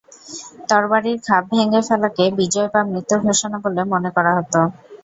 [0.69, 4.53] তরবারির খাপ ভেঙ্গে ফেলাকে বিজয় বা মৃত্যুর ঘোষণা বলে মনে করা হত।